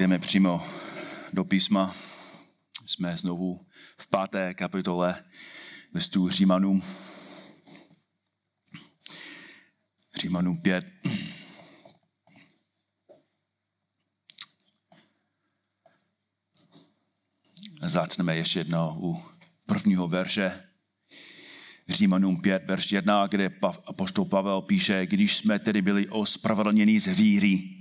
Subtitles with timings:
[0.00, 0.66] Jdeme přímo
[1.32, 1.94] do písma.
[2.86, 3.66] Jsme znovu
[3.98, 5.24] v páté kapitole
[5.94, 6.82] listu Římanům.
[10.20, 10.86] Římanům 5.
[17.82, 19.22] Začneme ještě jednou u
[19.66, 20.62] prvního verše.
[21.88, 23.50] Římanům 5, verš 1, kde
[23.86, 27.79] apoštol Pavel píše, když jsme tedy byli ospravedlněni z víry,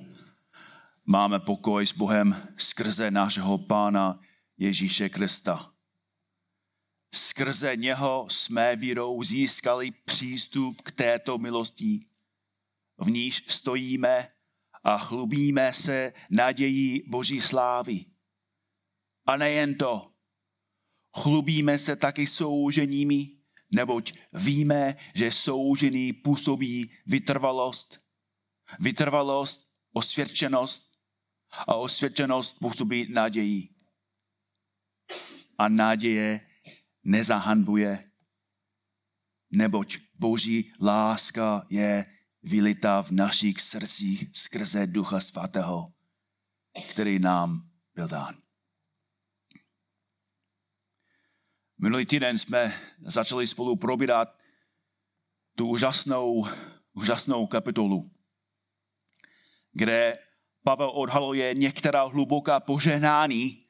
[1.10, 4.20] máme pokoj s Bohem skrze našeho Pána
[4.58, 5.74] Ježíše Krista.
[7.16, 12.06] Skrze něho jsme vírou získali přístup k této milosti,
[12.98, 14.28] v níž stojíme
[14.84, 18.06] a chlubíme se nadějí Boží slávy.
[19.26, 20.12] A nejen to,
[21.18, 23.28] chlubíme se taky souženími,
[23.76, 28.00] neboť víme, že soužený působí vytrvalost,
[28.80, 30.89] vytrvalost, osvědčenost
[31.52, 33.70] a osvědčenost působí naději.
[35.58, 36.50] A naděje
[37.04, 38.12] nezahanbuje,
[39.52, 42.06] neboť boží láska je
[42.44, 45.94] vylita v našich srdcích skrze Ducha Svatého,
[46.90, 48.42] který nám byl dán.
[51.78, 54.38] Minulý týden jsme začali spolu probírat
[55.56, 56.48] tu úžasnou,
[56.94, 58.12] úžasnou kapitolu,
[59.72, 60.20] kde
[60.64, 63.66] Pavel odhaluje některá hluboká požehnání,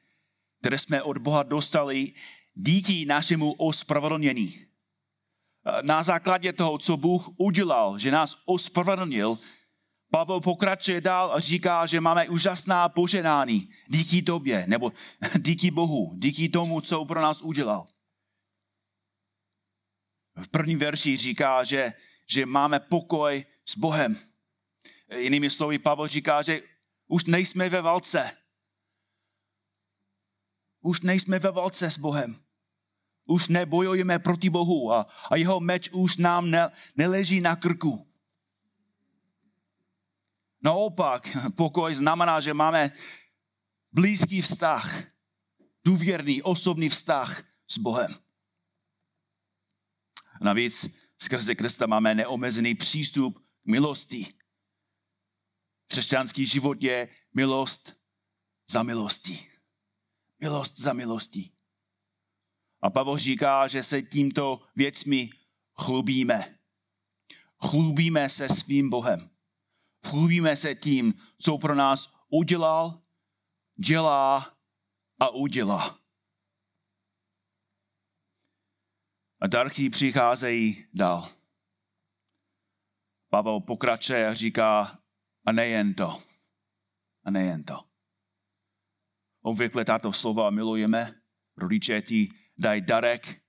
[0.60, 2.12] které jsme od Boha dostali
[2.54, 4.66] díky našemu ospravedlnění.
[5.82, 9.38] Na základě toho, co Bůh udělal, že nás ospravedlnil,
[10.10, 14.92] Pavel pokračuje dál a říká, že máme úžasná poženání díky tobě, nebo
[15.38, 17.86] díky Bohu, díky tomu, co pro nás udělal.
[20.42, 21.92] V prvním verši říká, že,
[22.30, 24.16] že máme pokoj s Bohem.
[25.16, 26.62] Jinými slovy, Pavel říká, že
[27.10, 28.36] už nejsme ve válce.
[30.80, 32.42] Už nejsme ve válce s Bohem.
[33.24, 38.06] Už nebojujeme proti Bohu a, a jeho meč už nám ne, neleží na krku.
[40.62, 42.90] Naopak, pokoj znamená, že máme
[43.92, 45.02] blízký vztah,
[45.84, 48.14] důvěrný, osobní vztah s Bohem.
[50.40, 50.86] Navíc
[51.18, 54.39] skrze Krista máme neomezený přístup k milosti.
[55.90, 57.96] Křesťanský život je milost
[58.70, 59.50] za milostí.
[60.40, 61.52] Milost za milostí.
[62.82, 65.30] A Pavel říká, že se tímto věcmi
[65.74, 66.58] chlubíme.
[67.58, 69.30] Chlubíme se svým Bohem.
[70.06, 73.02] Chlubíme se tím, co pro nás udělal,
[73.86, 74.56] dělá
[75.18, 75.98] a udělá.
[79.40, 81.28] A darky přicházejí dál.
[83.30, 84.99] Pavel pokračuje a říká,
[85.50, 86.22] a nejen to.
[87.24, 87.84] A nejen to.
[89.42, 91.22] Obvykle tato slova milujeme.
[91.56, 92.28] Rodiče ti
[92.58, 93.42] dají darek,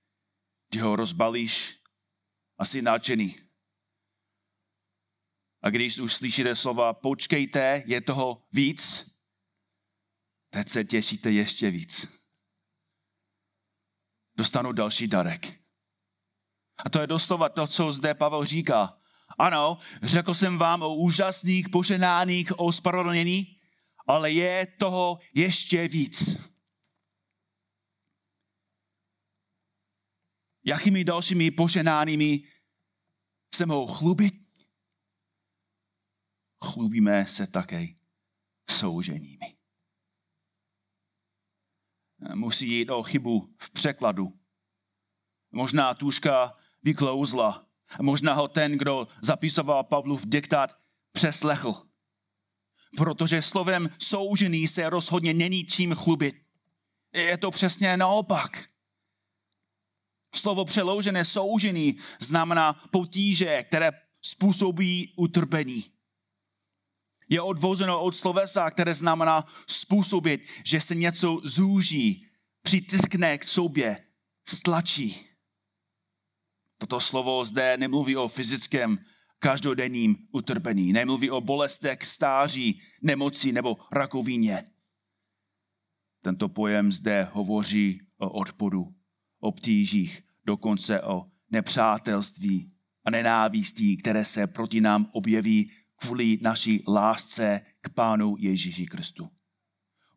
[0.70, 1.78] ty ho rozbalíš
[2.58, 3.36] a jsi nadšený.
[5.62, 9.10] A když už slyšíte slova počkejte, je toho víc,
[10.50, 12.22] teď se těšíte ještě víc.
[14.36, 15.62] Dostanu další darek.
[16.84, 19.01] A to je doslova to, co zde Pavel říká.
[19.38, 23.60] Ano, řekl jsem vám o úžasných poženáních, o spravedlnění,
[24.06, 26.36] ale je toho ještě víc.
[30.64, 32.44] Jakými dalšími poženánými
[33.54, 34.34] se mohou chlubit?
[36.64, 37.86] Chlubíme se také
[38.70, 39.56] souženími.
[42.34, 44.40] Musí jít o chybu v překladu.
[45.50, 47.71] Možná tuška vyklouzla.
[48.00, 50.76] Možná ho ten, kdo zapisoval Pavlův diktát,
[51.12, 51.74] přeslechl.
[52.96, 56.36] Protože slovem soužený se rozhodně není čím chlubit.
[57.12, 58.64] Je to přesně naopak.
[60.34, 63.90] Slovo přeloužené soužený znamená potíže, které
[64.22, 65.84] způsobí utrpení.
[67.28, 72.26] Je odvozeno od slovesa, které znamená způsobit, že se něco zúží,
[72.62, 73.96] přitiskne k sobě,
[74.48, 75.31] stlačí.
[76.82, 78.98] Toto slovo zde nemluví o fyzickém
[79.38, 84.64] každodenním utrpení, nemluví o bolestech, stáří, nemoci nebo rakovině.
[86.22, 88.94] Tento pojem zde hovoří o odporu,
[89.40, 92.72] obtížích, dokonce o nepřátelství
[93.04, 99.30] a nenávistí, které se proti nám objeví kvůli naší lásce k Pánu Ježíši Kristu.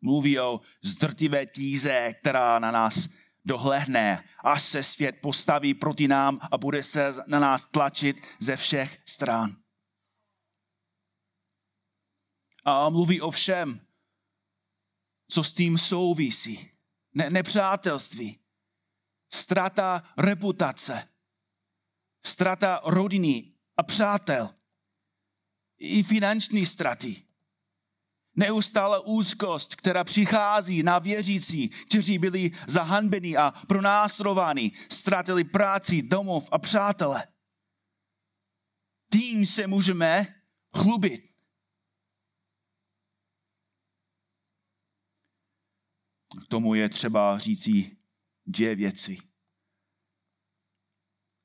[0.00, 3.08] Mluví o zdrtivé tíze, která na nás
[3.46, 9.02] dohlehne, až se svět postaví proti nám a bude se na nás tlačit ze všech
[9.06, 9.56] stran.
[12.64, 13.86] A mluví o všem,
[15.30, 16.70] co s tím souvisí.
[17.14, 18.40] Ne, nepřátelství,
[19.32, 21.08] strata reputace,
[22.24, 24.54] strata rodiny a přátel,
[25.78, 27.25] i finanční straty.
[28.36, 36.58] Neustále úzkost, která přichází na věřící, kteří byli zahanbeni a pronásrováni, ztratili práci, domov a
[36.58, 37.28] přátele.
[39.12, 40.26] Tím se můžeme
[40.76, 41.36] chlubit.
[46.44, 47.96] K tomu je třeba říci
[48.46, 49.18] dvě věci.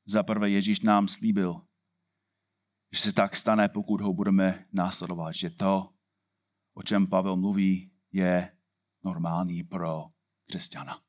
[0.05, 1.67] Za prvé Ježíš nám slíbil,
[2.91, 5.93] že se tak stane, pokud ho budeme následovat, že to,
[6.73, 8.57] o čem Pavel mluví, je
[9.03, 10.05] normální pro
[10.45, 10.99] křesťana.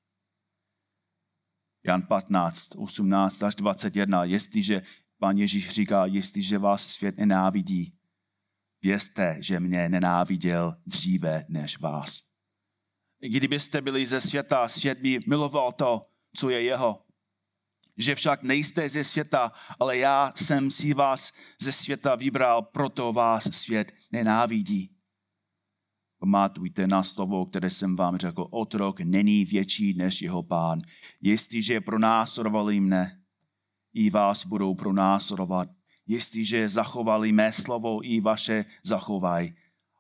[1.85, 4.83] Jan 15, 18 až 21, jestliže
[5.19, 7.99] pan Ježíš říká, jestliže vás svět nenávidí,
[8.83, 12.23] vězte, že mě nenáviděl dříve než vás.
[13.21, 16.07] Kdybyste byli ze světa, svět by miloval to,
[16.37, 17.05] co je jeho.
[17.97, 23.45] Že však nejste ze světa, ale já jsem si vás ze světa vybral, proto vás
[23.45, 24.92] svět nenávidí.
[26.23, 30.79] Pamatujte na slovo, které jsem vám řekl, otrok není větší než jeho pán.
[31.21, 33.19] Jestliže pronásledovali mne,
[33.95, 35.69] i vás budou pronásledovat.
[36.07, 39.53] Jestliže zachovali mé slovo, i vaše zachovaj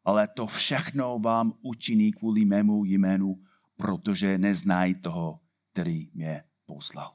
[0.05, 3.43] ale to všechno vám učiní kvůli mému jménu,
[3.77, 5.41] protože neznají toho,
[5.73, 7.15] který mě poslal.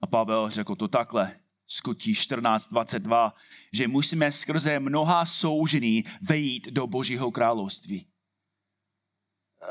[0.00, 1.40] A Pavel řekl to takhle,
[1.70, 3.32] skutí 14.22,
[3.72, 8.06] že musíme skrze mnoha soužení vejít do Božího království.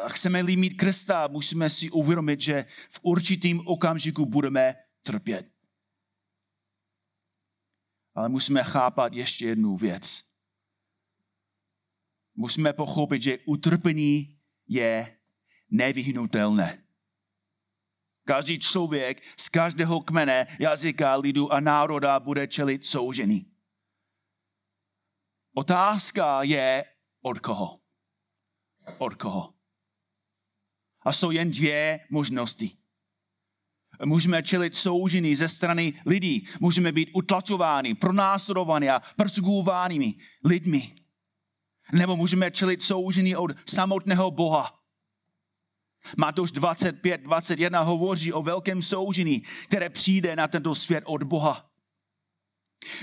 [0.07, 5.51] Chceme-li mít Krista, musíme si uvědomit, že v určitým okamžiku budeme trpět.
[8.15, 10.29] Ale musíme chápat ještě jednu věc
[12.39, 14.37] musíme pochopit, že utrpení
[14.67, 15.17] je
[15.69, 16.83] nevyhnutelné.
[18.29, 23.45] Každý člověk z každého kmene, jazyka, lidu a národa bude čelit soužení.
[25.53, 26.85] Otázka je,
[27.21, 27.77] od koho?
[28.97, 29.53] Od koho?
[31.01, 32.77] A jsou jen dvě možnosti.
[34.05, 36.47] Můžeme čelit soužení ze strany lidí.
[36.59, 40.15] Můžeme být utlačováni, pronásledováni a persekuováni
[40.45, 40.95] lidmi.
[41.93, 44.78] Nebo můžeme čelit soužení od samotného Boha.
[46.17, 51.69] Matouš 25, 21 hovoří o velkém soužení, které přijde na tento svět od Boha.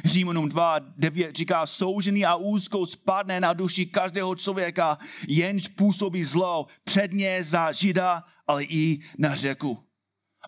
[0.05, 4.99] Římanům 2, 9 říká, soužení a úzkou spadne na duši každého člověka,
[5.29, 9.79] jenž působí zlo předně za žida, ale i na řeku.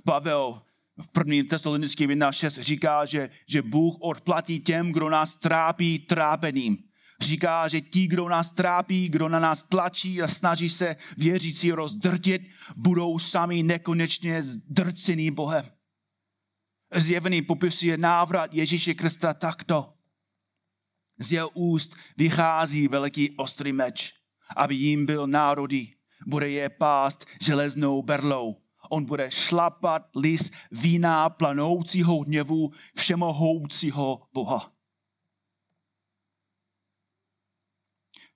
[0.04, 0.62] Pavel
[1.02, 6.87] v první tesalonický 1.6 říká, že, že Bůh odplatí těm, kdo nás trápí trápením
[7.20, 12.42] říká, že ti, kdo nás trápí, kdo na nás tlačí a snaží se věřící rozdrtit,
[12.76, 15.64] budou sami nekonečně zdrcený Bohem.
[16.94, 19.94] Zjevený popisuje návrat Ježíše Krista takto.
[21.18, 24.14] Z jeho úst vychází veliký ostrý meč,
[24.56, 25.90] aby jim byl národy.
[26.26, 28.56] Bude je pást železnou berlou.
[28.90, 34.77] On bude šlapat lis vína planoucího hněvu všemohoucího Boha.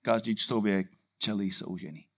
[0.03, 2.09] Každý člověk čelí soužení.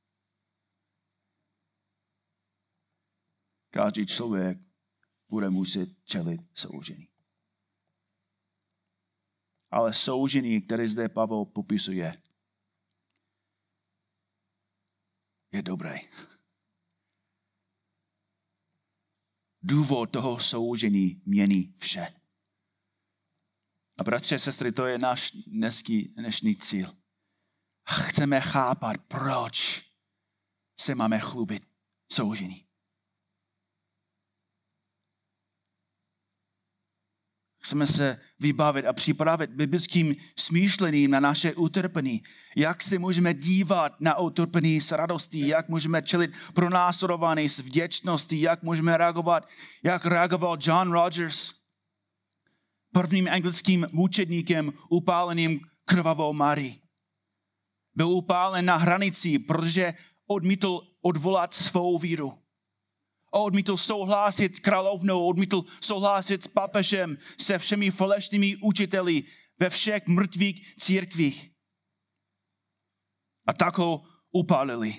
[3.69, 4.57] Každý člověk
[5.29, 7.09] bude muset čelit soužení.
[9.71, 12.21] Ale soužení, které zde Pavel popisuje,
[15.51, 15.99] je dobré.
[19.61, 22.21] Důvod toho soužení mění vše.
[23.97, 27.04] A bratře, sestry, to je náš dneský, dnešní cíl
[27.89, 29.83] chceme chápat, proč
[30.79, 31.63] se máme chlubit
[32.11, 32.65] soužení.
[37.63, 42.23] Chceme se vybavit a připravit biblickým smýšlením na naše utrpení.
[42.55, 48.41] Jak se můžeme dívat na utrpení s radostí, jak můžeme čelit pro následování s vděčností,
[48.41, 49.47] jak můžeme reagovat,
[49.83, 51.53] jak reagoval John Rogers,
[52.93, 56.84] prvním anglickým mučedníkem upáleným krvavou Marii
[57.95, 59.93] byl upálen na hranici, protože
[60.27, 62.41] odmítl odvolat svou víru.
[63.31, 69.23] Odmítl souhlasit královnou, odmítl souhlasit s papežem, se všemi falešnými učiteli
[69.59, 71.51] ve všech mrtvých církvích.
[73.47, 74.93] A tak ho upálili.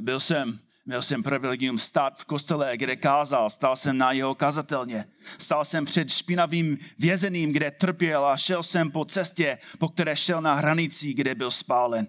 [0.00, 5.04] Byl jsem Měl jsem privilegium stát v kostele, kde kázal, stál jsem na jeho kazatelně.
[5.38, 10.42] Stál jsem před špinavým vězeným, kde trpěl a šel jsem po cestě, po které šel
[10.42, 12.06] na hranici, kde byl spálen.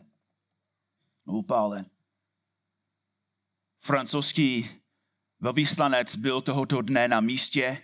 [1.25, 1.85] upálen.
[3.79, 4.69] Francouzský
[5.39, 7.81] velvyslanec byl tohoto dne na místě,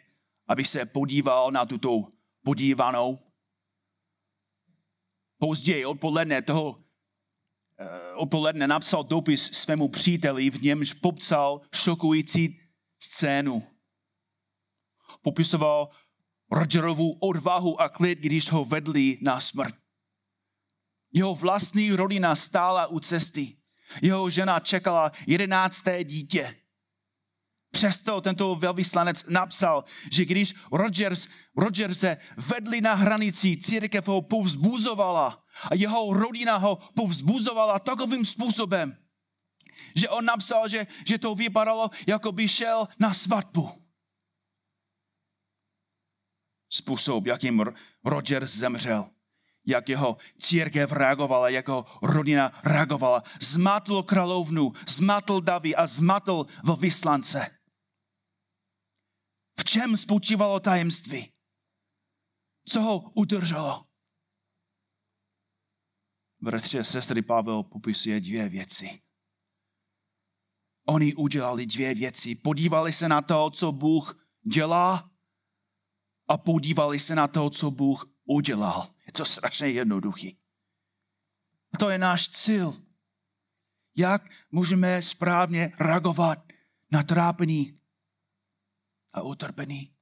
[0.47, 2.07] aby se podíval na tuto
[2.43, 3.19] podívanou.
[5.37, 6.83] Později odpoledne toho
[8.15, 12.59] odpoledne napsal dopis svému příteli, v němž popsal šokující
[12.99, 13.63] scénu.
[15.21, 15.89] Popisoval
[16.51, 19.75] Rogerovu odvahu a klid, když ho vedli na smrt.
[21.13, 23.55] Jeho vlastní rodina stála u cesty.
[24.01, 26.55] Jeho žena čekala jedenácté dítě.
[27.71, 35.43] Přesto tento velvyslanec napsal, že když Rogers, Rogers se vedli na hranici, církev ho povzbuzovala
[35.71, 38.97] a jeho rodina ho povzbuzovala takovým způsobem,
[39.95, 43.69] že on napsal, že, že to vypadalo, jako by šel na svatbu.
[46.69, 47.65] Způsob, jakým
[48.05, 49.09] Rogers zemřel,
[49.65, 56.45] jak jeho církev reagovala, jak jeho rodina reagovala, zmatl královnu, zmatl Davy a zmatl
[56.79, 57.58] vyslance.
[59.69, 61.33] Čem spočívalo tajemství?
[62.65, 63.85] Co ho udrželo?
[66.41, 69.01] Bratři a sestry, Pavel popisuje dvě věci.
[70.87, 72.35] Oni udělali dvě věci.
[72.35, 75.11] Podívali se na to, co Bůh dělá
[76.27, 78.93] a podívali se na to, co Bůh udělal.
[79.05, 80.37] Je to strašně jednoduchý.
[81.79, 82.73] To je náš cíl.
[83.97, 86.47] Jak můžeme správně reagovat
[86.91, 87.78] na trápení
[89.13, 89.95] a utrpení?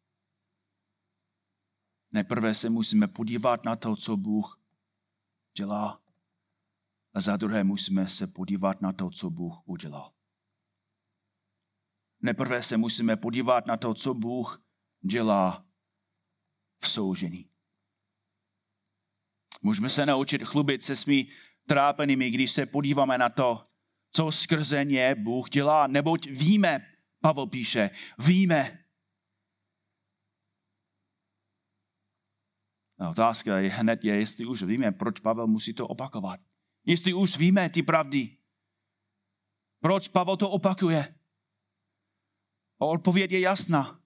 [2.11, 4.61] Nejprve se musíme podívat na to, co Bůh
[5.57, 6.01] dělá.
[7.13, 10.13] A za druhé musíme se podívat na to, co Bůh udělal.
[12.21, 14.63] Nejprve se musíme podívat na to, co Bůh
[15.01, 15.65] dělá
[16.83, 17.49] v soužení.
[19.61, 21.31] Můžeme se naučit chlubit se svými
[21.67, 23.63] trápenými, když se podíváme na to,
[24.11, 26.79] co skrze ně Bůh dělá, neboť víme,
[27.21, 28.86] Pavel píše, víme.
[32.99, 36.39] Otázka je hned je, jestli už víme, proč Pavel musí to opakovat.
[36.85, 38.37] Jestli už víme ty pravdy.
[39.79, 41.15] Proč Pavel to opakuje?
[42.79, 44.01] A odpověď je jasná.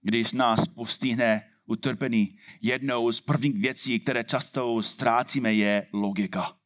[0.00, 6.58] Když nás postihne utrpení, jednou z prvních věcí, které často ztrácíme, je logika.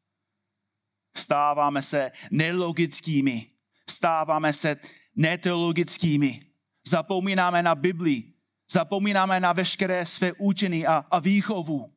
[1.17, 3.51] Stáváme se nelogickými,
[3.91, 4.77] stáváme se
[5.17, 6.41] neteologickými,
[6.87, 8.38] zapomínáme na Bibli,
[8.73, 11.95] zapomínáme na veškeré své učení a, a výchovu.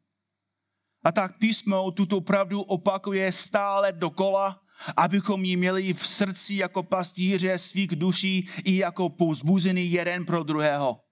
[1.03, 4.61] A tak písmo tuto pravdu opakuje stále dokola,
[4.97, 11.03] abychom ji měli v srdci jako pastýře svých duší i jako pouzbuzený jeden pro druhého.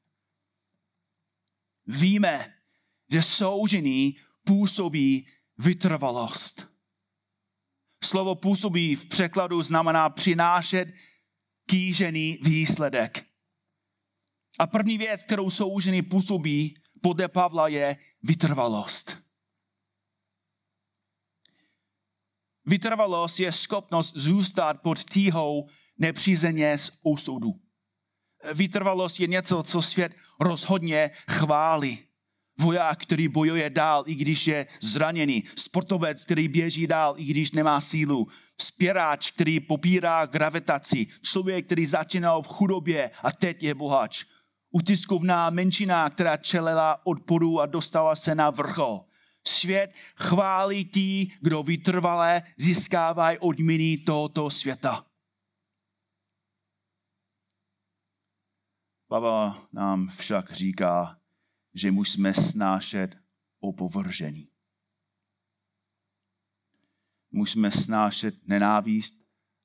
[1.87, 2.53] Víme,
[3.11, 6.69] že soužení působí vytrvalost.
[8.03, 10.87] Slovo působí v překladu znamená přinášet
[11.65, 13.28] kýžený výsledek.
[14.59, 19.17] A první věc, kterou soužený působí podle Pavla, je vytrvalost.
[22.65, 27.61] Vytrvalost je schopnost zůstat pod tíhou nepřízeně z osudu.
[28.53, 31.99] Vytrvalost je něco, co svět rozhodně chválí.
[32.59, 35.43] Voják, který bojuje dál, i když je zraněný.
[35.55, 38.27] Sportovec, který běží dál, i když nemá sílu.
[38.61, 41.07] Spěráč, který popírá gravitaci.
[41.21, 44.25] Člověk, který začínal v chudobě a teď je bohač.
[44.71, 49.05] Utiskovná menšina, která čelela odporu a dostala se na vrchol.
[49.47, 55.05] Svět chválí tí, kdo vytrvalé získávají odměny tohoto světa.
[59.07, 61.19] Pavel nám však říká,
[61.73, 63.15] že musíme snášet
[63.59, 64.47] opovržení.
[67.31, 69.15] Musíme snášet nenávist,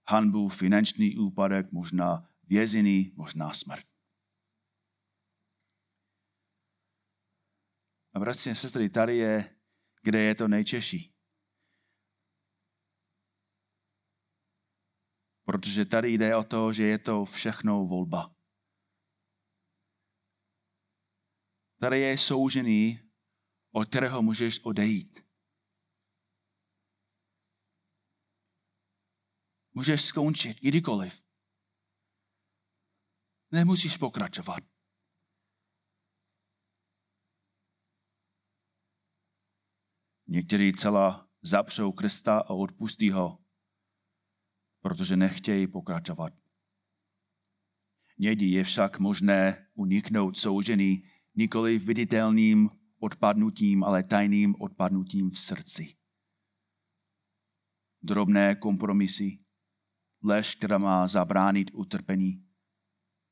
[0.09, 3.94] hanbu, finanční úpadek, možná vězení, možná smrt.
[8.15, 9.61] A bratři a sestry, tady je,
[10.03, 11.15] kde je to nejčeší.
[15.45, 18.35] Protože tady jde o to, že je to všechno volba.
[21.81, 22.99] Tady je soužený,
[23.73, 25.21] od kterého můžeš odejít.
[29.73, 31.23] Můžeš skončit kdykoliv.
[33.51, 34.74] Nemusíš pokračovat.
[40.35, 43.39] Někteří celá zapřou Krista a odpustí ho,
[44.81, 46.33] protože nechtějí pokračovat.
[48.19, 51.03] Někdy je však možné uniknout soužený
[51.35, 55.97] nikoli viditelným odpadnutím, ale tajným odpadnutím v srdci.
[58.03, 59.39] drobné kompromisy,
[60.23, 62.47] lež, která má zabránit utrpení.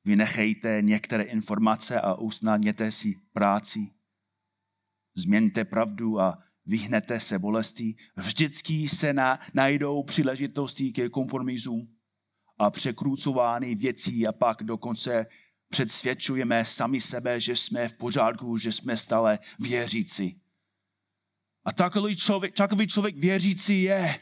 [0.04, 3.94] Vynechejte některé informace a usnadněte si práci.
[5.14, 7.94] Změňte pravdu a vyhnete se bolesti.
[8.16, 11.96] Vždycky se na, najdou příležitosti ke kompromisům
[12.58, 15.26] a překrucování věcí a pak dokonce
[15.68, 20.40] předsvědčujeme sami sebe, že jsme v pořádku, že jsme stále věřící.
[21.64, 24.20] A takový člověk, takový člověk věřící je,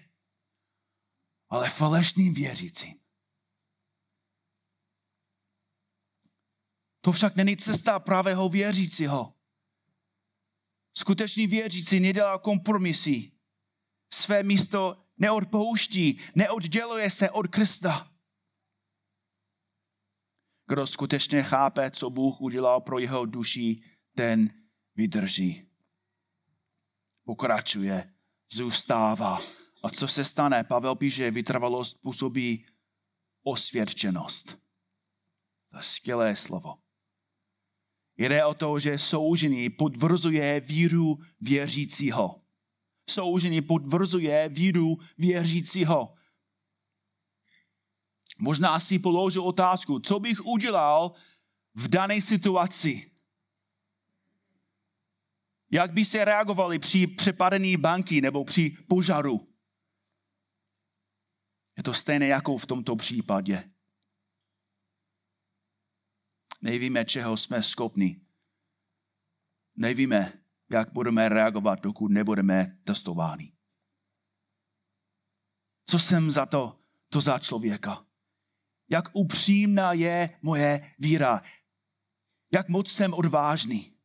[1.48, 3.00] ale falešný věřící.
[7.00, 9.39] To však není cesta pravého věřícího.
[10.94, 13.32] Skutečný věřící nedělá kompromisy.
[14.12, 18.12] Své místo neodpouští, neodděluje se od Krista.
[20.68, 23.82] Kdo skutečně chápe, co Bůh udělal pro jeho duši,
[24.14, 24.50] ten
[24.94, 25.66] vydrží.
[27.24, 28.14] Pokračuje,
[28.50, 29.38] zůstává.
[29.82, 30.64] A co se stane?
[30.64, 32.66] Pavel píše, vytrvalost působí
[33.42, 34.58] osvědčenost.
[35.70, 36.78] To je skvělé slovo.
[38.20, 42.42] Jde o to, že soužený potvrzuje víru věřícího.
[43.10, 46.14] Soužený potvrzuje víru věřícího.
[48.38, 51.12] Možná si položil otázku, co bych udělal
[51.74, 53.10] v dané situaci.
[55.70, 59.48] Jak by se reagovali při přepadení banky nebo při požaru?
[61.76, 63.70] Je to stejné jako v tomto případě.
[66.60, 68.20] Nevíme, čeho jsme schopni.
[69.76, 70.32] Nevíme,
[70.70, 73.52] jak budeme reagovat, dokud nebudeme testováni.
[75.84, 78.06] Co jsem za to, to za člověka?
[78.90, 81.42] Jak upřímná je moje víra?
[82.54, 83.96] Jak moc jsem odvážný?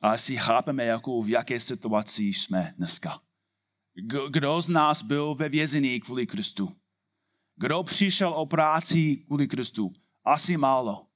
[0.00, 3.22] A asi chápeme, jako v jaké situaci jsme dneska.
[4.30, 6.76] Kdo z nás byl ve vězení kvůli Kristu?
[7.56, 9.92] Kdo přišel o práci kvůli Kristu?
[10.24, 11.06] Asi málo.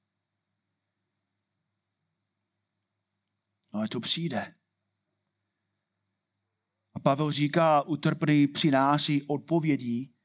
[3.71, 4.55] Ale to přijde.
[6.93, 10.15] A Pavel říká, utrpení přináší odpovědí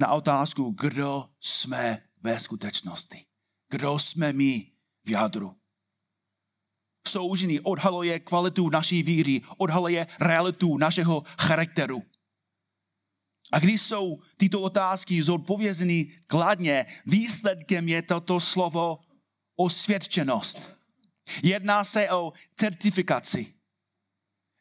[0.00, 3.26] na otázku, kdo jsme ve skutečnosti.
[3.68, 4.72] Kdo jsme my
[5.04, 5.56] v jádru.
[7.08, 12.02] Soužený odhaluje kvalitu naší víry, odhaluje realitu našeho charakteru.
[13.52, 18.98] A když jsou tyto otázky zodpovězeny kladně, výsledkem je toto slovo
[19.56, 20.76] osvědčenost.
[21.42, 23.54] Jedná se o certifikaci.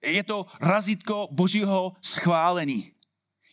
[0.05, 2.91] Je to razítko božího schválení.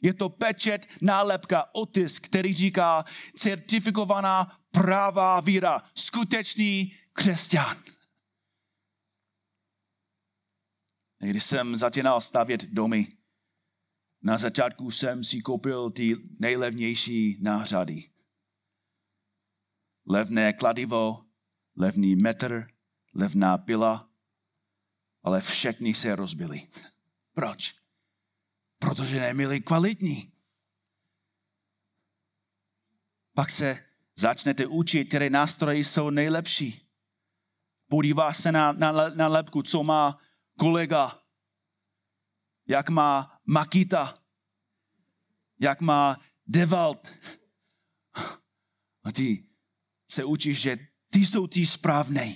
[0.02, 3.04] Je to pečet, nálepka, otisk, který říká
[3.36, 7.76] certifikovaná pravá víra, skutečný křesťan.
[11.18, 13.15] Když jsem začínal stavět domy,
[14.26, 18.10] na začátku jsem si koupil ty nejlevnější nářady.
[20.06, 21.24] Levné kladivo,
[21.76, 22.68] levný metr,
[23.14, 24.10] levná pila,
[25.22, 26.68] ale všechny se rozbily.
[27.34, 27.74] Proč?
[28.78, 30.32] Protože neměli kvalitní.
[33.34, 33.84] Pak se
[34.16, 36.88] začnete učit, které nástroje jsou nejlepší.
[37.88, 40.18] Podívá se na, na, na lepku, co má
[40.58, 41.22] kolega,
[42.66, 44.22] jak má Makita,
[45.60, 47.08] jak má Devalt.
[49.04, 49.48] A ty
[50.10, 50.78] se učíš, že
[51.10, 52.34] ty jsou ty správné.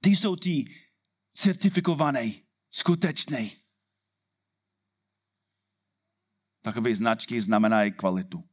[0.00, 0.64] Ty jsou ty
[1.32, 2.32] certifikované,
[2.70, 3.50] skutečné.
[6.62, 8.48] Takové značky znamenají kvalitu.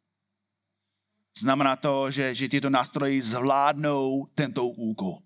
[1.38, 5.24] Znamená to, že, že tyto nástroje zvládnou tento úkol.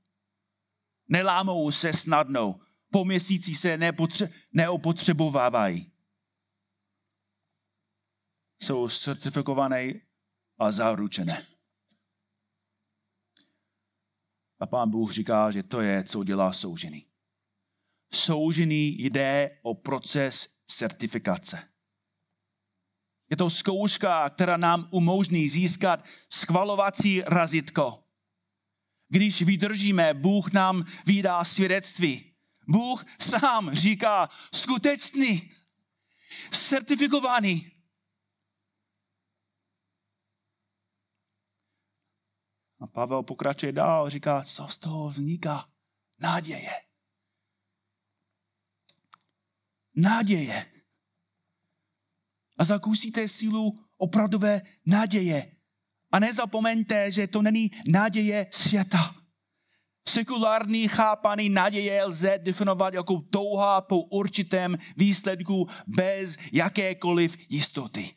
[1.08, 2.60] Nelámou se snadno,
[2.94, 5.92] po měsíci se nepotře- neopotřebovávají.
[8.62, 9.94] Jsou certifikované
[10.60, 11.48] a zaručené.
[14.60, 17.06] A pán Bůh říká, že to je, co dělá soužený.
[18.14, 21.70] Soužený jde o proces certifikace.
[23.30, 28.04] Je to zkouška, která nám umožní získat schvalovací razitko.
[29.10, 32.33] Když vydržíme, Bůh nám vydá svědectví.
[32.68, 35.52] Bůh sám říká skutečný,
[36.52, 37.72] certifikovaný.
[42.80, 45.70] A Pavel pokračuje dál, říká, co z toho vzniká?
[46.20, 46.72] Náděje.
[49.96, 50.74] Náděje.
[52.58, 55.56] A zakusíte sílu opravdové naděje.
[56.12, 59.23] A nezapomeňte, že to není naděje světa.
[60.08, 68.16] Sekulární chápaný naděje lze definovat jako touha po určitém výsledku bez jakékoliv jistoty.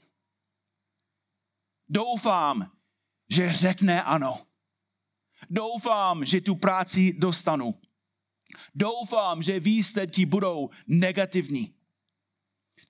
[1.89, 2.73] Doufám,
[3.31, 4.39] že řekne ano.
[5.51, 7.75] Doufám, že tu práci dostanu.
[8.75, 11.75] Doufám, že výsledky budou negativní.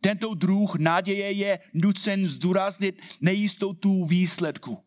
[0.01, 4.86] Tento druh naděje je nucen zdůraznit nejistotu výsledku.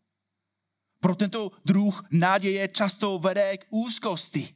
[1.00, 4.56] Pro tento druh naděje často vede k úzkosti.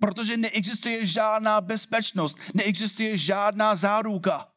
[0.00, 4.52] Protože neexistuje žádná bezpečnost, neexistuje žádná záruka.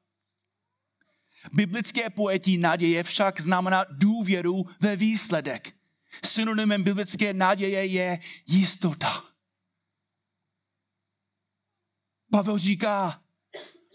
[1.54, 5.74] Biblické pojetí naděje však znamená důvěru ve výsledek.
[6.26, 9.24] Synonymem biblické naděje je jistota.
[12.32, 13.24] Pavel říká,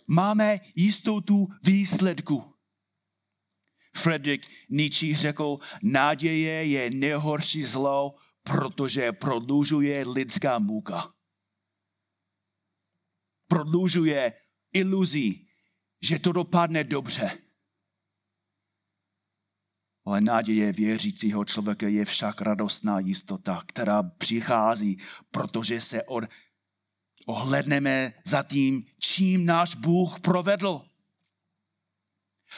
[0.06, 2.51] máme jistotu výsledku.
[3.96, 11.14] Friedrich Nietzsche řekl, naděje je nejhorší zlo, protože prodlužuje lidská muka.
[13.48, 14.32] Prodlužuje
[14.72, 15.48] iluzí,
[16.02, 17.38] že to dopadne dobře.
[20.04, 24.98] Ale naděje věřícího člověka je však radostná jistota, která přichází,
[25.30, 26.24] protože se od,
[27.26, 30.82] ohledneme za tím, čím náš Bůh provedl.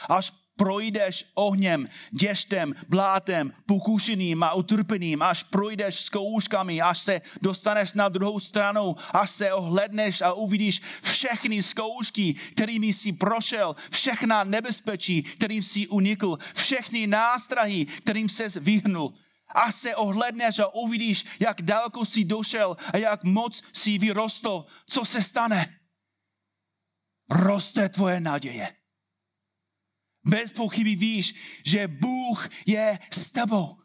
[0.09, 8.09] Až projdeš ohněm, děštem, blátem, pokušeným a utrpením, až projdeš zkouškami, až se dostaneš na
[8.09, 15.63] druhou stranu, až se ohledneš a uvidíš všechny zkoušky, kterými jsi prošel, všechna nebezpečí, kterým
[15.63, 19.13] jsi unikl, všechny nástrahy, kterým se vyhnul.
[19.55, 25.05] Až se ohledneš a uvidíš, jak daleko jsi došel a jak moc jsi vyrostl, co
[25.05, 25.79] se stane?
[27.29, 28.84] Roste tvoje naděje
[30.25, 31.35] bez pochyby víš,
[31.65, 33.77] že Bůh je s tebou.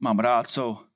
[0.00, 0.86] Mám rád, co,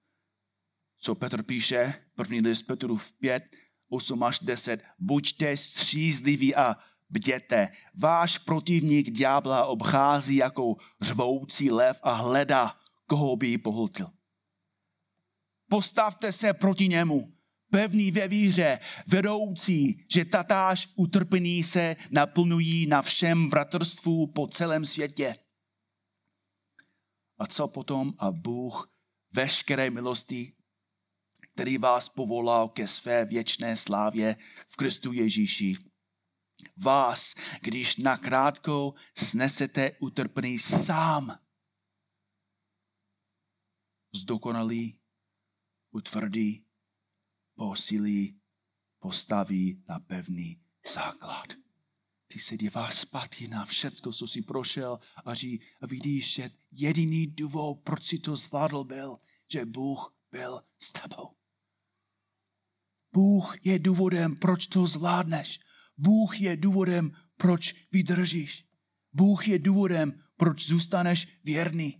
[0.98, 2.66] co Petr píše, první list
[2.96, 3.42] v 5,
[3.88, 4.84] 8 až 10.
[4.98, 6.76] Buďte střízliví a
[7.10, 7.68] bděte.
[7.94, 14.10] Váš protivník ďábla obchází jako řvoucí lev a hledá, koho by ji pohltil.
[15.68, 17.39] Postavte se proti němu
[17.70, 25.34] pevný ve víře, vedoucí, že tatáž utrpení se naplňují na všem bratrstvu po celém světě.
[27.38, 28.14] A co potom?
[28.18, 28.92] A Bůh
[29.32, 30.52] veškeré milosti,
[31.52, 34.36] který vás povolal ke své věčné slávě
[34.68, 35.72] v Kristu Ježíši.
[36.76, 41.38] Vás, když nakrátko snesete utrpení sám,
[44.14, 45.00] zdokonalí,
[45.90, 46.69] utvrdí
[47.60, 48.40] posílí,
[48.98, 50.60] postaví na pevný
[50.94, 51.46] základ.
[52.26, 57.26] Ty se díváš zpátky na všecko, co jsi prošel a, ří, a vidíš, že jediný
[57.26, 59.18] důvod, proč si to zvládl, byl,
[59.52, 61.36] že Bůh byl s tebou.
[63.12, 65.60] Bůh je důvodem, proč to zvládneš.
[65.96, 68.64] Bůh je důvodem, proč vydržíš.
[69.12, 71.99] Bůh je důvodem, proč zůstaneš věrný.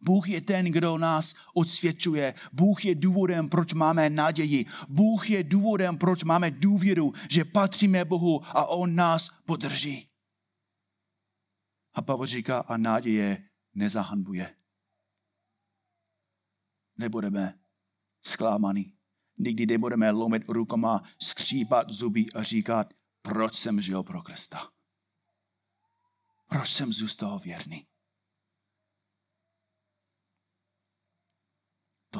[0.00, 2.34] Bůh je ten, kdo nás odsvědčuje.
[2.52, 4.66] Bůh je důvodem, proč máme naději.
[4.88, 10.08] Bůh je důvodem, proč máme důvěru, že patříme Bohu a On nás podrží.
[11.94, 14.56] A Pavel říká, a naděje nezahanbuje.
[16.98, 17.58] Nebudeme
[18.22, 18.92] zklámaný.
[19.38, 24.70] Nikdy nebudeme lomit rukama, skřípat zuby a říkat, proč jsem žil pro Krista.
[26.46, 27.89] Proč jsem zůstal věrný.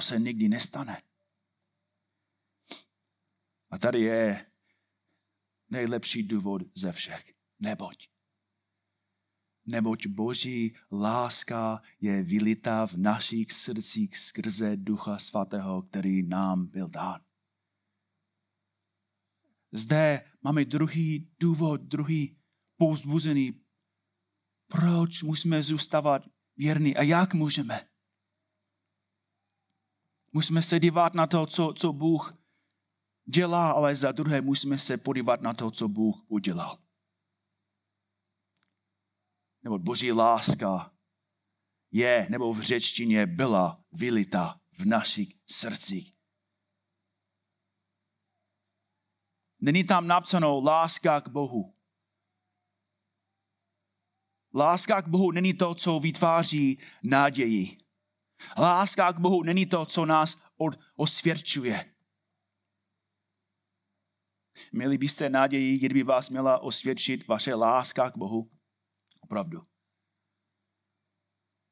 [0.00, 1.02] To se nikdy nestane.
[3.70, 4.46] A tady je
[5.68, 7.34] nejlepší důvod ze všech.
[7.58, 8.08] Neboť.
[9.66, 17.20] Neboť Boží láska je vylitá v našich srdcích skrze Ducha Svatého, který nám byl dán.
[19.72, 22.38] Zde máme druhý důvod, druhý
[22.76, 23.64] povzbuzený,
[24.66, 26.22] proč musíme zůstávat
[26.56, 27.89] věrní a jak můžeme.
[30.32, 32.40] Musíme se dívat na to, co, co Bůh
[33.24, 36.78] dělá, ale za druhé musíme se podívat na to, co Bůh udělal.
[39.62, 40.94] Nebo boží láska
[41.90, 46.16] je, nebo v řečtině byla vylita v našich srdcích.
[49.60, 51.74] Není tam napsáno láska k Bohu.
[54.54, 57.79] Láska k Bohu není to, co vytváří naději.
[58.58, 60.42] Láska k Bohu není to, co nás
[60.96, 61.84] osvědčuje.
[64.72, 68.50] Měli byste naději, kdyby vás měla osvědčit vaše láska k Bohu?
[69.20, 69.62] Opravdu.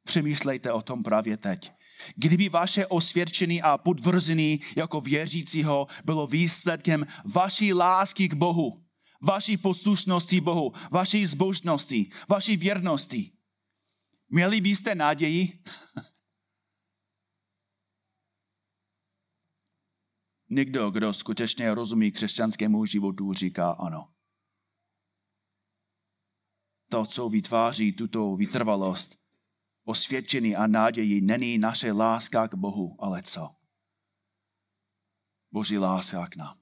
[0.04, 1.72] Přemýšlejte o tom právě teď.
[2.16, 8.84] Kdyby vaše osvědčení a potvrzení jako věřícího bylo výsledkem vaší lásky k Bohu,
[9.22, 13.32] vaší poslušnosti Bohu, vaší zbožnosti, vaší věrnosti,
[14.28, 15.62] měli byste naději?
[20.50, 24.14] Někdo, kdo skutečně rozumí křesťanskému životu, říká ano.
[26.90, 29.18] To, co vytváří tuto vytrvalost,
[29.84, 33.54] osvědčení a naději, není naše láska k Bohu, ale co?
[35.50, 36.60] Boží láska k nám.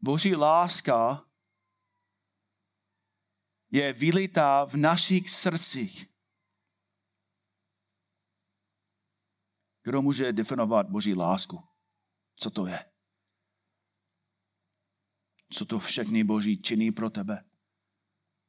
[0.00, 1.24] Boží láska
[3.70, 6.13] je vylitá v našich srdcích.
[9.84, 11.64] Kdo může definovat Boží lásku?
[12.34, 12.84] Co to je?
[15.48, 17.44] Co to všechny Boží činy pro tebe?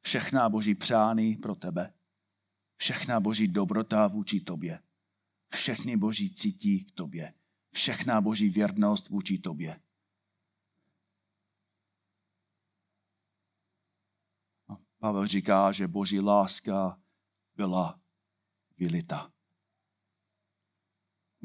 [0.02, 1.94] Všechná Boží přání pro tebe?
[2.78, 4.80] Všechná Boží dobrota vůči tobě?
[5.54, 7.34] Všechny Boží cítí k tobě?
[7.72, 9.82] Všechná Boží věrnost vůči tobě?
[15.00, 17.02] Pavel říká, že Boží láska
[17.56, 18.00] byla
[18.78, 19.35] vylita.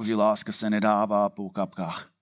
[0.00, 2.12] Boží láska se nedává po kapkách.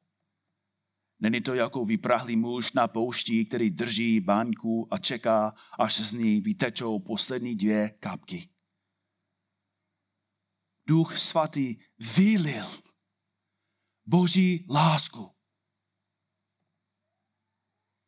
[1.20, 6.40] Není to jako vyprahlý muž na poušti, který drží báňku a čeká, až z ní
[6.40, 8.48] vytečou poslední dvě kapky.
[10.86, 11.76] Duch svatý
[12.16, 12.66] vylil
[14.06, 15.30] Boží lásku.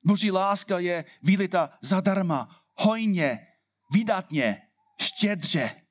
[0.05, 3.47] Boží láska je vylita zadarma, hojně,
[3.93, 4.63] vydatně,
[5.01, 5.83] štědře.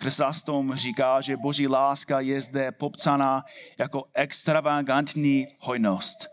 [0.00, 3.44] Chrysostom říká, že boží láska je zde popsaná
[3.78, 6.28] jako extravagantní hojnost.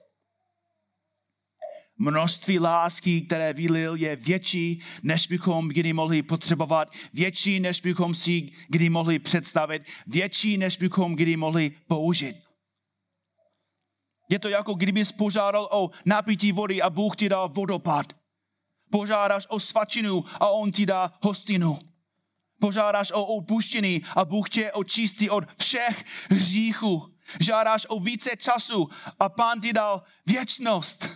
[1.98, 8.52] Množství lásky, které vylil, je větší, než bychom kdy mohli potřebovat, větší, než bychom si
[8.70, 12.36] kdy mohli představit, větší, než bychom kdy mohli použít.
[14.30, 18.14] Je to jako kdyby požádal o napití vody a Bůh ti dal vodopad.
[18.92, 21.80] Požádáš o svačinu a on ti dá hostinu.
[22.60, 27.16] Požádáš o opuštění a Bůh tě očistí od všech hříchů.
[27.40, 28.90] Žádáš o více času
[29.20, 31.10] a pán ti dal věčnost.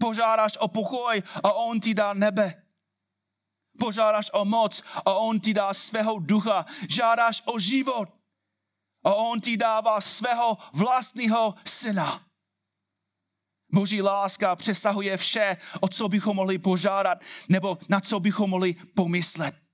[0.00, 2.62] Požádáš o pokoj a on ti dá nebe.
[3.78, 6.66] Požádáš o moc a on ti dá svého ducha.
[6.88, 8.08] Žádáš o život
[9.04, 12.26] a on ti dává svého vlastního syna.
[13.72, 19.65] Boží láska přesahuje vše, o co bychom mohli požádat, nebo na co bychom mohli pomyslet.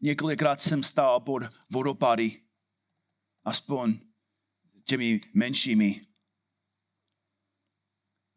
[0.00, 2.42] Několikrát jsem stál pod vodopady,
[3.44, 3.98] aspoň
[4.84, 6.00] těmi menšími.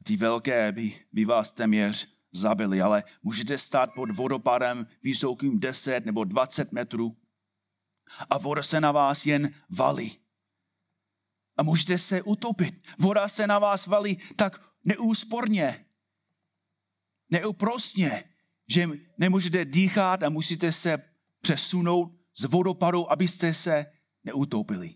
[0.03, 6.23] Ty velké by, by vás téměř zabili, ale můžete stát pod vodopádem vysokým 10 nebo
[6.23, 7.17] 20 metrů
[8.29, 10.19] a voda se na vás jen valí
[11.57, 12.87] a můžete se utopit.
[12.99, 15.85] Voda se na vás valí tak neúsporně,
[17.29, 18.23] neúprostně,
[18.69, 20.97] že nemůžete dýchat a musíte se
[21.47, 23.85] přesunout z vodopadu, abyste se
[24.23, 24.95] neutopili.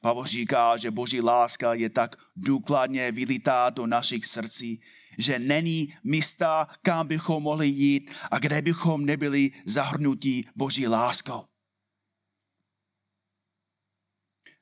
[0.00, 4.82] Pavel říká, že boží láska je tak důkladně vylitá do našich srdcí,
[5.18, 11.44] že není místa, kam bychom mohli jít a kde bychom nebyli zahrnutí boží láskou.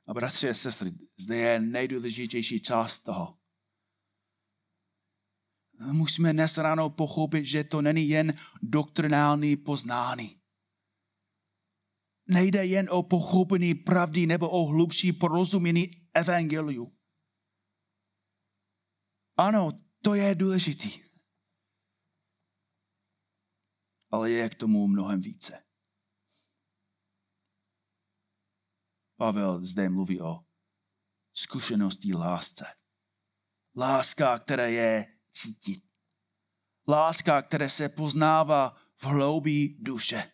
[0.06, 3.38] A bratři a sestry, zde je nejdůležitější část toho.
[5.78, 10.42] Musíme dnes ráno pochopit, že to není jen doktrinální poznání.
[12.28, 16.96] Nejde jen o pochopení pravdy nebo o hlubší porozumění evangeliu.
[19.36, 21.02] Ano, to je důležitý.
[24.10, 25.64] Ale je k tomu mnohem více.
[29.16, 30.44] Pavel zde mluví o
[31.32, 32.66] zkušenosti lásce.
[33.76, 35.84] Láska, která je cítit.
[36.88, 40.32] Láska, která se poznává v hloubí duše.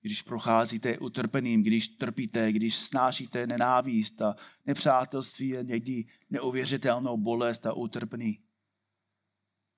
[0.00, 4.34] Když procházíte utrpením, když trpíte, když snášíte nenávist a
[4.66, 8.44] nepřátelství a někdy neuvěřitelnou bolest a utrpení,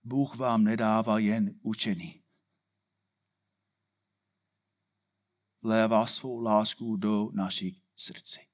[0.04, 2.22] Bůh vám nedává jen učení.
[5.62, 8.51] vlévá svou lásku do našich srdcí.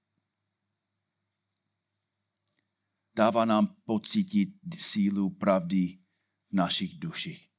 [3.18, 5.98] Dává nám pocítit sílu pravdy
[6.50, 7.50] v našich duších.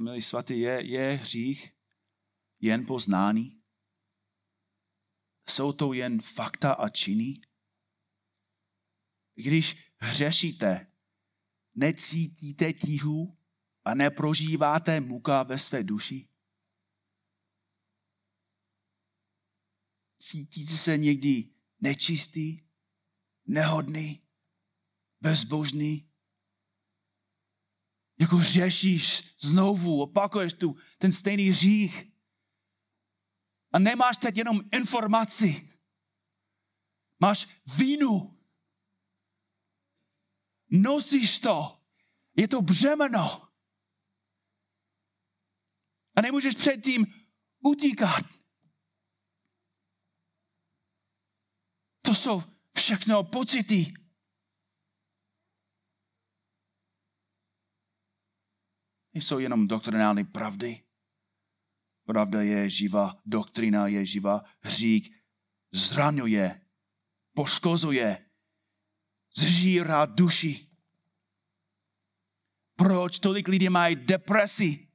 [0.00, 1.72] Milí svatý, je, je hřích
[2.60, 3.58] jen poznání?
[5.48, 7.40] Jsou to jen fakta a činy?
[9.34, 10.92] Když hřešíte,
[11.74, 13.38] necítíte tíhu
[13.84, 16.29] a neprožíváte muka ve své duši?
[20.22, 22.58] Cítíte se někdy nečistý,
[23.46, 24.20] nehodný,
[25.20, 26.10] bezbožný?
[28.18, 32.12] Jako hřešíš znovu, opakuješ tu ten stejný hřích.
[33.72, 35.78] A nemáš teď jenom informaci.
[37.20, 38.38] Máš vínu.
[40.70, 41.82] Nosíš to.
[42.36, 43.48] Je to břemeno.
[46.16, 47.06] A nemůžeš předtím
[47.60, 48.39] utíkat.
[52.02, 52.42] To jsou
[52.78, 53.92] všechno pocity.
[59.14, 60.84] Nejsou jenom doktrinální pravdy.
[62.04, 65.14] Pravda je živá, doktrina je živá, hřík
[65.72, 66.66] zraňuje,
[67.34, 68.30] poškozuje,
[69.34, 70.66] zžírá duši.
[72.76, 74.88] Proč tolik lidí mají depresi,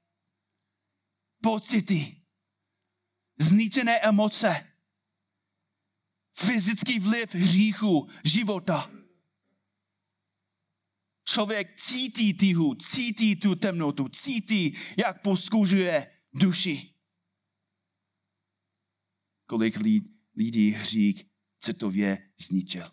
[1.42, 2.26] pocity,
[3.40, 4.75] zničené emoce,
[6.38, 8.92] fyzický vliv hříchu, života.
[11.28, 16.94] Člověk cítí tíhu, cítí tu temnotu, cítí, jak poskužuje duši.
[19.46, 19.78] Kolik
[20.36, 22.92] lidí hřík citově zničil.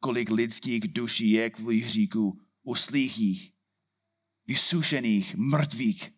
[0.00, 3.54] Kolik lidských duší je kvůli hříku uslíchých,
[4.46, 6.10] vysušených, mrtvých.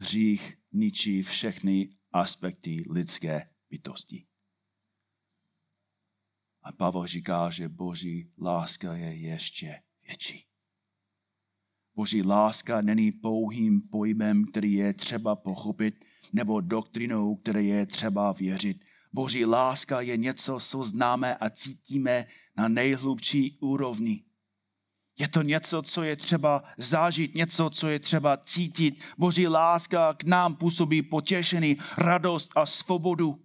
[0.00, 4.26] Hřích ničí všechny aspekty lidské bytosti.
[6.62, 10.44] A Pavel říká, že boží láska je ještě větší.
[11.94, 18.84] Boží láska není pouhým pojmem, který je třeba pochopit, nebo doktrinou, které je třeba věřit.
[19.12, 22.26] Boží láska je něco, co známe a cítíme
[22.56, 24.24] na nejhlubší úrovni.
[25.18, 29.04] Je to něco, co je třeba zažít, něco, co je třeba cítit.
[29.18, 33.44] Boží láska k nám působí potěšený, radost a svobodu.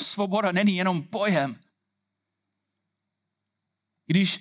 [0.00, 1.60] Svoboda není jenom pojem.
[4.06, 4.40] Když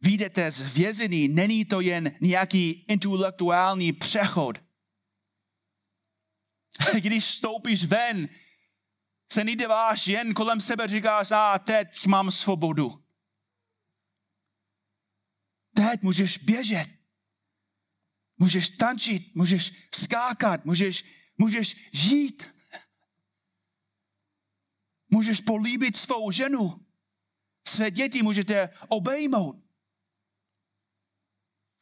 [0.00, 4.58] vyjdete z vězení, není to jen nějaký intelektuální přechod.
[7.00, 8.28] Když vstoupíš ven,
[9.32, 13.03] se neděláš jen kolem sebe, říkáš, a teď mám svobodu.
[15.74, 16.88] Teď můžeš běžet.
[18.38, 21.04] Můžeš tančit, můžeš skákat, můžeš,
[21.38, 22.54] můžeš žít.
[25.08, 26.86] Můžeš políbit svou ženu.
[27.68, 29.64] Své děti můžete obejmout.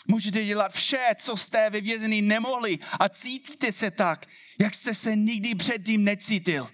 [0.09, 4.27] Můžete dělat vše, co jste ve vězení nemohli a cítíte se tak,
[4.61, 6.71] jak jste se nikdy předtím necítil.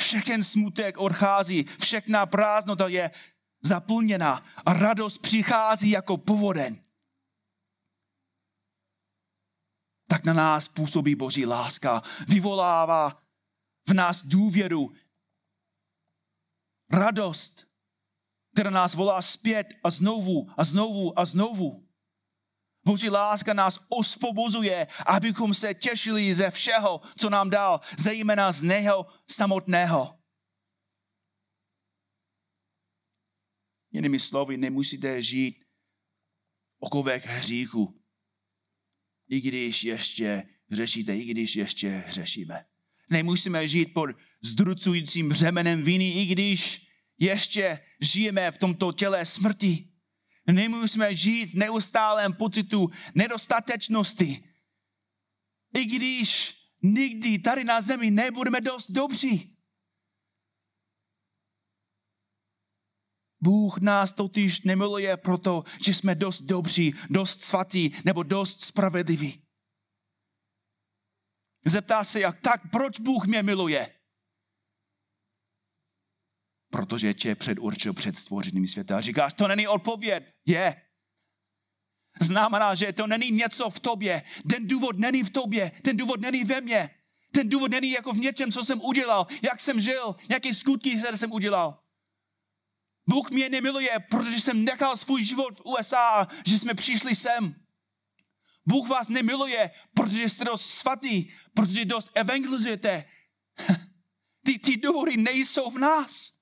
[0.00, 3.10] Všechen smutek odchází, všechna prázdnota je
[3.62, 6.84] zaplněna a radost přichází jako povoden.
[10.08, 13.22] Tak na nás působí Boží láska, vyvolává
[13.88, 14.92] v nás důvěru,
[16.90, 17.66] radost,
[18.52, 21.88] která nás volá zpět a znovu a znovu a znovu.
[22.84, 29.06] Boží láska nás osvobozuje, abychom se těšili ze všeho, co nám dal, zejména z něho
[29.30, 30.17] samotného.
[33.98, 35.64] Jinými slovy, nemusíte žít
[36.78, 38.00] okovek hříchu,
[39.28, 42.64] i když ještě hřešíte, i když ještě hřešíme.
[43.10, 44.10] Nemusíme žít pod
[44.42, 46.86] zdrucujícím břemenem viny, i když
[47.18, 49.88] ještě žijeme v tomto těle smrti.
[50.46, 54.44] Nemusíme žít v neustálém pocitu nedostatečnosti.
[55.74, 59.57] I když nikdy tady na zemi nebudeme dost dobří.
[63.40, 69.42] Bůh nás totiž nemiluje proto, že jsme dost dobří, dost svatí nebo dost spravedliví.
[71.66, 73.94] Zeptá se, jak tak, proč Bůh mě miluje?
[76.70, 78.96] Protože tě předurčil před stvořeným světa.
[78.96, 80.24] A říkáš, to není odpověď.
[80.46, 80.82] Je.
[82.20, 84.22] Znamená, že to není něco v tobě.
[84.50, 85.70] Ten důvod není v tobě.
[85.70, 86.90] Ten důvod není ve mně.
[87.32, 91.32] Ten důvod není jako v něčem, co jsem udělal, jak jsem žil, jaké skutky jsem
[91.32, 91.87] udělal.
[93.08, 97.54] Bůh mě nemiluje, protože jsem nechal svůj život v USA, že jsme přišli sem.
[98.66, 103.04] Bůh vás nemiluje, protože jste dost svatý, protože dost evangelizujete.
[104.44, 106.38] Ty, ty důvody nejsou v nás.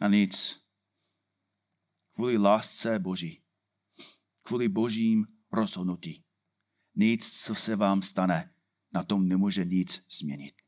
[0.00, 0.62] A nic.
[2.14, 3.47] Kvůli lásce Boží.
[4.48, 6.24] Kvůli Božím rozhodnutí.
[6.94, 8.54] Nic, co se vám stane,
[8.92, 10.62] na tom nemůže nic změnit.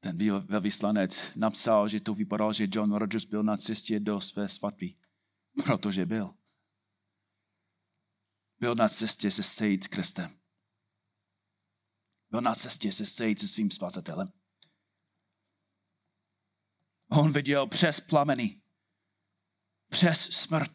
[0.00, 0.18] Ten
[0.60, 4.94] vyslanec napsal, že to vypadalo, že John Rogers byl na cestě do své svatby.
[5.64, 6.34] Protože byl.
[8.60, 10.38] Byl na cestě se sejít s Kristem.
[12.30, 14.39] Byl na cestě se sejít se svým spasatelem.
[17.10, 18.62] On viděl přes plameny,
[19.88, 20.72] přes smrt,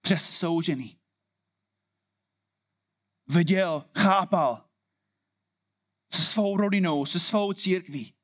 [0.00, 1.00] přes soužení.
[3.26, 4.70] Viděl, chápal
[6.12, 8.14] se svou rodinou, se svou církví,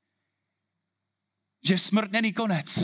[1.68, 2.78] že smrt není konec.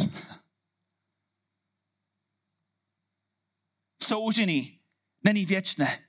[4.02, 4.80] Soužení
[5.24, 6.08] není věčné.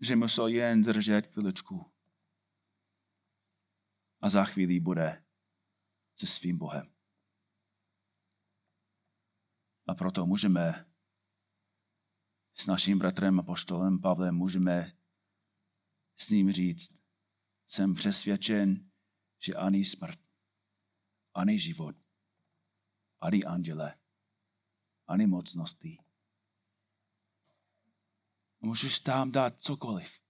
[0.00, 1.92] Že musel jen držet chviličku.
[4.20, 5.25] A za chvíli bude
[6.16, 6.94] se svým Bohem.
[9.86, 10.92] A proto můžeme
[12.54, 14.92] s naším bratrem a poštolem Pavlem můžeme
[16.16, 17.02] s ním říct,
[17.66, 18.90] jsem přesvědčen,
[19.38, 20.20] že ani smrt,
[21.34, 21.96] ani život,
[23.20, 23.98] ani anděle,
[25.06, 25.98] ani mocnosti.
[28.60, 30.25] Můžeš tam dát cokoliv.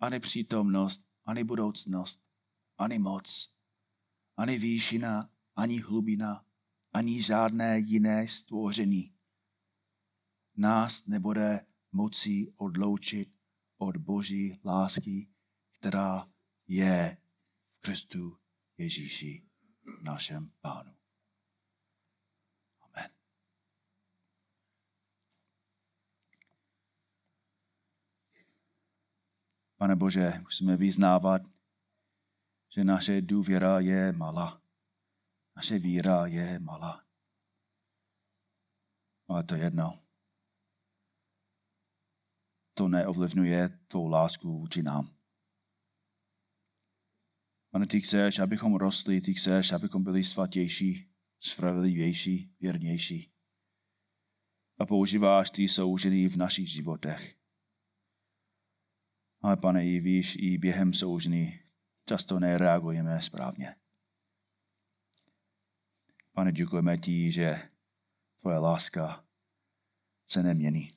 [0.00, 2.20] Ani přítomnost, ani budoucnost,
[2.78, 3.54] ani moc,
[4.36, 6.44] ani výšina, ani hlubina,
[6.92, 9.14] ani žádné jiné stvoření.
[10.56, 13.34] Nás nebude moci odloučit
[13.78, 15.28] od Boží lásky,
[15.78, 16.28] která
[16.66, 17.16] je
[17.66, 18.38] v Kristu
[18.78, 19.48] Ježíši,
[20.02, 20.97] našem Pánu.
[29.78, 31.42] Pane Bože, musíme vyznávat,
[32.74, 34.62] že naše důvěra je malá.
[35.56, 37.04] Naše víra je malá.
[39.28, 40.08] Ale to jedno
[42.78, 45.10] to neovlivňuje tou lásku vůči nám.
[47.70, 51.10] Pane, ty chceš, abychom rostli, ty chceš, abychom byli svatější,
[51.40, 53.32] spravedlivější, věrnější.
[54.78, 57.37] A používáš ty soužení v našich životech.
[59.40, 61.60] Ale pane, i víš, i během soužení
[62.08, 63.76] často nereagujeme správně.
[66.32, 67.70] Pane, děkujeme ti, že
[68.40, 69.24] tvoje láska
[70.26, 70.92] se nemění.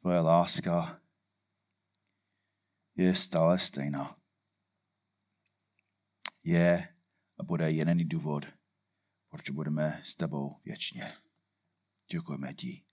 [0.00, 1.00] Tvoje láska
[2.94, 4.16] je stále stejná.
[6.44, 6.94] Je
[7.38, 8.44] a bude jediný důvod,
[9.28, 11.12] proč budeme s tebou věčně.
[12.10, 12.91] Děkujeme ti.